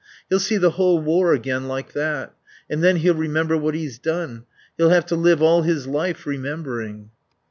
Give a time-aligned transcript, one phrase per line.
[0.31, 2.33] He'll see the whole war again like that;
[2.71, 4.45] and then he'll remember what he's done.
[4.75, 7.11] He'll have to live all his life remembering...."